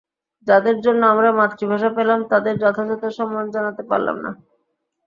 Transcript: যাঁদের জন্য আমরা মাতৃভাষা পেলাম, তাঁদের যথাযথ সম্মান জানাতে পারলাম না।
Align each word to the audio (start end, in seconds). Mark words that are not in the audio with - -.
যাঁদের 0.47 0.77
জন্য 0.81 1.01
আমরা 1.05 1.29
মাতৃভাষা 1.31 1.89
পেলাম, 1.97 2.19
তাঁদের 2.31 2.55
যথাযথ 2.57 3.03
সম্মান 3.17 3.45
জানাতে 3.51 3.83
পারলাম 3.89 4.17
না। 4.23 4.31